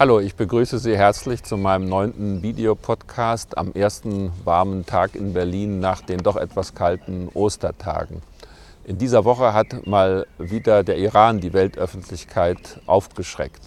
[0.00, 5.78] Hallo, ich begrüße Sie herzlich zu meinem neunten Videopodcast am ersten warmen Tag in Berlin
[5.78, 8.22] nach den doch etwas kalten Ostertagen.
[8.84, 13.60] In dieser Woche hat mal wieder der Iran die Weltöffentlichkeit aufgeschreckt.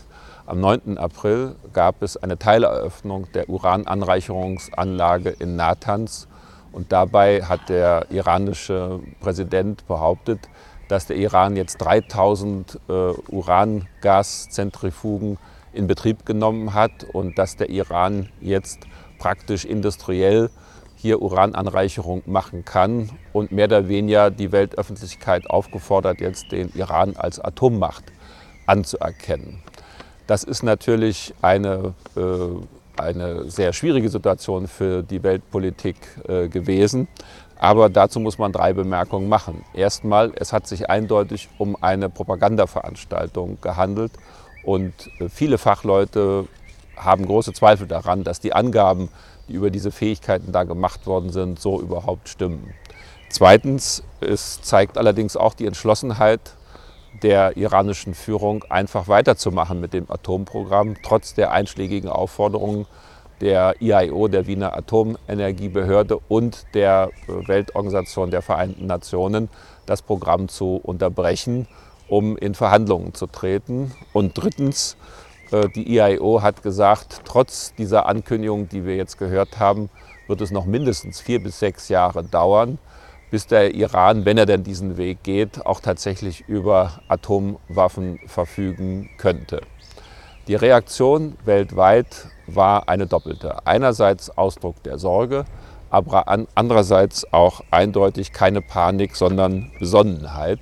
[0.47, 0.97] Am 9.
[0.97, 6.27] April gab es eine Teileröffnung der Urananreicherungsanlage in Natanz
[6.71, 10.49] und dabei hat der iranische Präsident behauptet,
[10.87, 15.37] dass der Iran jetzt 3000 äh, Urangaszentrifugen
[15.73, 18.79] in Betrieb genommen hat und dass der Iran jetzt
[19.19, 20.49] praktisch industriell
[20.95, 27.39] hier Urananreicherung machen kann und mehr oder weniger die Weltöffentlichkeit aufgefordert, jetzt den Iran als
[27.39, 28.05] Atommacht
[28.67, 29.59] anzuerkennen.
[30.27, 37.09] Das ist natürlich eine, äh, eine sehr schwierige Situation für die Weltpolitik äh, gewesen.
[37.57, 39.63] Aber dazu muss man drei Bemerkungen machen.
[39.73, 44.11] Erstmal, es hat sich eindeutig um eine Propagandaveranstaltung gehandelt
[44.63, 46.47] und äh, viele Fachleute
[46.95, 49.09] haben große Zweifel daran, dass die Angaben,
[49.47, 52.73] die über diese Fähigkeiten da gemacht worden sind, so überhaupt stimmen.
[53.29, 56.55] Zweitens, es zeigt allerdings auch die Entschlossenheit
[57.21, 62.85] der iranischen Führung, einfach weiterzumachen mit dem Atomprogramm, trotz der einschlägigen Aufforderungen
[63.41, 69.49] der IAEO, der Wiener Atomenergiebehörde und der äh, Weltorganisation der Vereinten Nationen,
[69.85, 71.67] das Programm zu unterbrechen
[72.13, 73.91] um in Verhandlungen zu treten.
[74.13, 74.97] Und drittens,
[75.51, 79.89] äh, die IAEO hat gesagt, trotz dieser Ankündigung, die wir jetzt gehört haben,
[80.27, 82.77] wird es noch mindestens vier bis sechs Jahre dauern,
[83.31, 89.61] bis der Iran, wenn er denn diesen Weg geht, auch tatsächlich über Atomwaffen verfügen könnte.
[90.47, 93.65] Die Reaktion weltweit war eine doppelte.
[93.65, 95.45] Einerseits Ausdruck der Sorge,
[95.89, 100.59] aber andererseits auch eindeutig keine Panik, sondern Besonnenheit.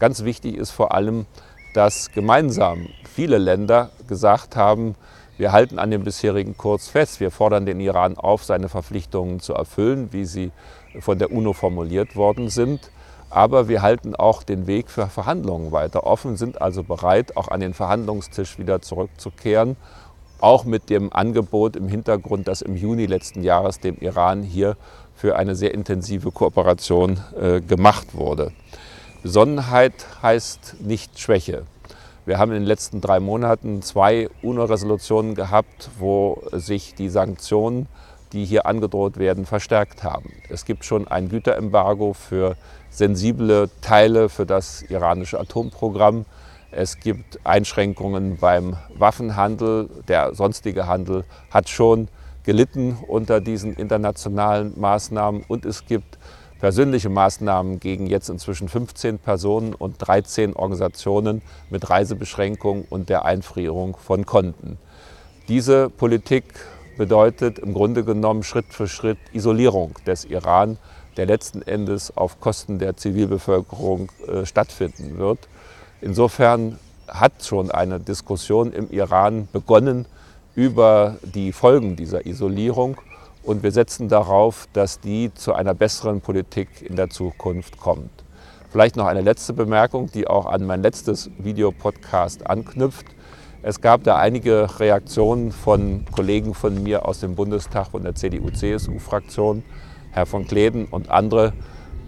[0.00, 1.26] Ganz wichtig ist vor allem,
[1.74, 4.96] dass gemeinsam viele Länder gesagt haben,
[5.36, 7.20] wir halten an dem bisherigen Kurs fest.
[7.20, 10.52] Wir fordern den Iran auf, seine Verpflichtungen zu erfüllen, wie sie
[11.00, 12.90] von der UNO formuliert worden sind.
[13.28, 17.60] Aber wir halten auch den Weg für Verhandlungen weiter offen, sind also bereit, auch an
[17.60, 19.76] den Verhandlungstisch wieder zurückzukehren.
[20.40, 24.76] Auch mit dem Angebot im Hintergrund, dass im Juni letzten Jahres dem Iran hier
[25.14, 28.52] für eine sehr intensive Kooperation äh, gemacht wurde.
[29.22, 31.64] Besonnenheit heißt nicht Schwäche.
[32.24, 37.86] Wir haben in den letzten drei Monaten zwei UNO-Resolutionen gehabt, wo sich die Sanktionen,
[38.32, 40.32] die hier angedroht werden, verstärkt haben.
[40.48, 42.56] Es gibt schon ein Güterembargo für
[42.88, 46.24] sensible Teile für das iranische Atomprogramm.
[46.70, 49.90] Es gibt Einschränkungen beim Waffenhandel.
[50.08, 52.08] Der sonstige Handel hat schon
[52.44, 55.44] gelitten unter diesen internationalen Maßnahmen.
[55.46, 56.18] Und es gibt
[56.60, 63.96] persönliche Maßnahmen gegen jetzt inzwischen 15 Personen und 13 Organisationen mit Reisebeschränkung und der Einfrierung
[63.96, 64.78] von Konten.
[65.48, 66.44] Diese Politik
[66.98, 70.76] bedeutet im Grunde genommen Schritt für Schritt Isolierung des Iran,
[71.16, 75.48] der letzten Endes auf Kosten der Zivilbevölkerung äh, stattfinden wird.
[76.02, 76.78] Insofern
[77.08, 80.06] hat schon eine Diskussion im Iran begonnen
[80.54, 82.96] über die Folgen dieser Isolierung
[83.42, 88.10] und wir setzen darauf, dass die zu einer besseren Politik in der Zukunft kommt.
[88.70, 93.06] Vielleicht noch eine letzte Bemerkung, die auch an mein letztes Videopodcast anknüpft.
[93.62, 99.64] Es gab da einige Reaktionen von Kollegen von mir aus dem Bundestag und der CDU-CSU-Fraktion,
[100.12, 101.52] Herr von Kleden und andere,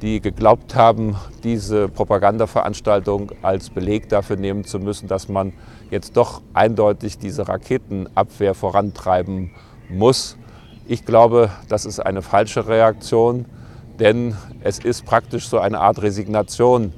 [0.03, 5.53] die geglaubt haben, diese Propagandaveranstaltung als Beleg dafür nehmen zu müssen, dass man
[5.91, 9.53] jetzt doch eindeutig diese Raketenabwehr vorantreiben
[9.89, 10.37] muss.
[10.87, 13.45] Ich glaube, das ist eine falsche Reaktion,
[14.01, 16.93] denn es ist praktisch so eine Art Resignation,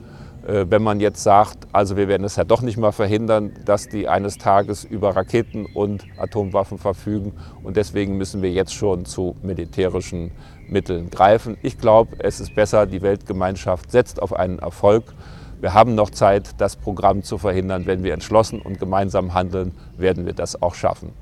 [0.47, 3.89] äh, wenn man jetzt sagt, also wir werden es ja doch nicht mal verhindern, dass
[3.89, 9.37] die eines Tages über Raketen und Atomwaffen verfügen und deswegen müssen wir jetzt schon zu
[9.43, 10.31] militärischen
[10.67, 11.59] Mitteln greifen.
[11.61, 15.13] Ich glaube, es ist besser, die Weltgemeinschaft setzt auf einen Erfolg.
[15.61, 17.85] Wir haben noch Zeit, das Programm zu verhindern.
[17.85, 21.13] Wenn wir entschlossen und gemeinsam handeln, werden wir das auch schaffen.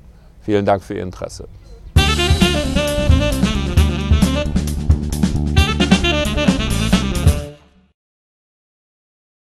[0.41, 1.47] Vielen Dank für Ihr Interesse.